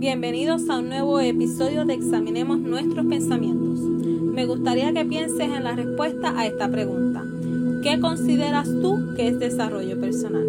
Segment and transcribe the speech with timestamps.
[0.00, 3.80] Bienvenidos a un nuevo episodio de Examinemos nuestros pensamientos.
[3.80, 7.22] Me gustaría que pienses en la respuesta a esta pregunta.
[7.82, 10.46] ¿Qué consideras tú que es desarrollo personal?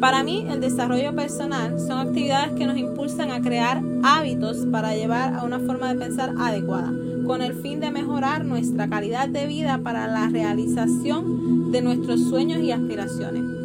[0.00, 5.34] Para mí, el desarrollo personal son actividades que nos impulsan a crear hábitos para llevar
[5.34, 6.90] a una forma de pensar adecuada,
[7.26, 12.60] con el fin de mejorar nuestra calidad de vida para la realización de nuestros sueños
[12.60, 13.58] y aspiraciones.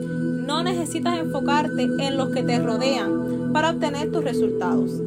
[0.46, 5.02] No necesitas enfocarte en los que te rodean para obtener tus resultados.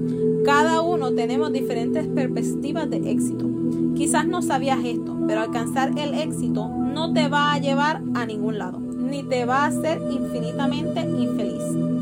[0.44, 3.46] Cada uno tenemos diferentes perspectivas de éxito.
[3.94, 8.58] Quizás no sabías esto, pero alcanzar el éxito no te va a llevar a ningún
[8.58, 11.95] lado, ni te va a hacer infinitamente infeliz.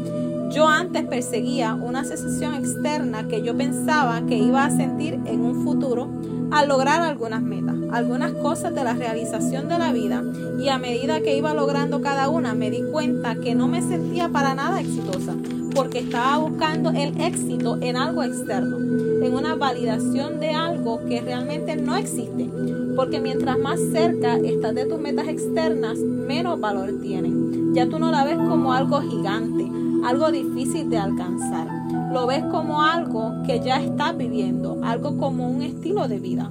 [1.03, 6.09] Perseguía una sensación externa que yo pensaba que iba a sentir en un futuro
[6.53, 10.23] al lograr algunas metas, algunas cosas de la realización de la vida
[10.59, 14.29] y a medida que iba logrando cada una me di cuenta que no me sentía
[14.29, 15.35] para nada exitosa
[15.75, 21.75] porque estaba buscando el éxito en algo externo, en una validación de algo que realmente
[21.77, 22.49] no existe,
[22.95, 27.75] porque mientras más cerca estás de tus metas externas, menos valor tienen.
[27.75, 29.69] Ya tú no la ves como algo gigante,
[30.05, 31.67] algo difícil de alcanzar.
[32.13, 36.51] Lo ves como algo que ya estás viviendo, algo como un estilo de vida.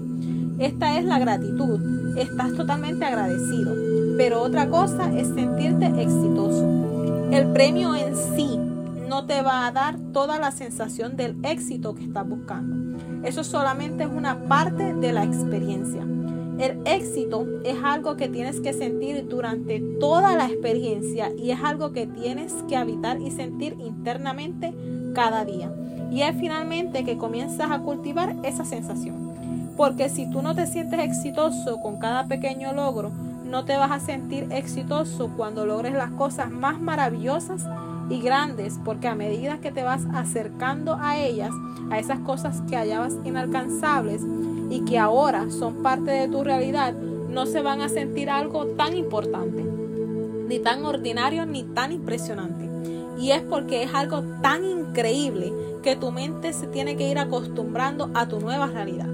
[0.59, 2.17] Esta es la gratitud.
[2.17, 3.73] Estás totalmente agradecido.
[4.17, 7.29] Pero otra cosa es sentirte exitoso.
[7.31, 8.59] El premio en sí
[9.07, 12.97] no te va a dar toda la sensación del éxito que estás buscando.
[13.23, 16.03] Eso solamente es una parte de la experiencia.
[16.59, 21.91] El éxito es algo que tienes que sentir durante toda la experiencia y es algo
[21.93, 24.73] que tienes que habitar y sentir internamente
[25.15, 25.73] cada día.
[26.11, 29.33] Y es finalmente que comienzas a cultivar esa sensación.
[29.75, 33.11] Porque si tú no te sientes exitoso con cada pequeño logro,
[33.43, 37.65] no te vas a sentir exitoso cuando logres las cosas más maravillosas
[38.09, 41.51] y grandes, porque a medida que te vas acercando a ellas,
[41.89, 44.21] a esas cosas que hallabas inalcanzables,
[44.73, 48.97] y que ahora son parte de tu realidad, no se van a sentir algo tan
[48.97, 49.63] importante,
[50.47, 52.67] ni tan ordinario, ni tan impresionante.
[53.19, 55.53] Y es porque es algo tan increíble
[55.83, 59.09] que tu mente se tiene que ir acostumbrando a tu nueva realidad.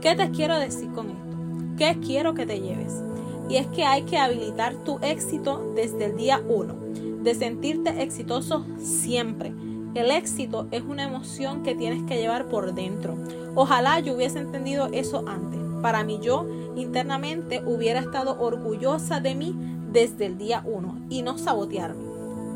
[0.00, 1.36] ¿Qué te quiero decir con esto?
[1.76, 3.02] ¿Qué quiero que te lleves?
[3.48, 6.76] Y es que hay que habilitar tu éxito desde el día uno,
[7.24, 9.52] de sentirte exitoso siempre
[9.94, 13.16] el éxito es una emoción que tienes que llevar por dentro.
[13.54, 15.60] Ojalá yo hubiese entendido eso antes.
[15.82, 19.54] Para mí yo internamente hubiera estado orgullosa de mí
[19.92, 22.04] desde el día uno y no sabotearme.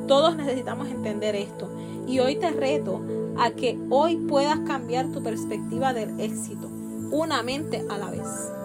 [0.08, 1.68] Todos necesitamos entender esto
[2.06, 3.02] y hoy te reto
[3.36, 6.68] a que hoy puedas cambiar tu perspectiva del éxito,
[7.10, 8.55] una mente a la vez.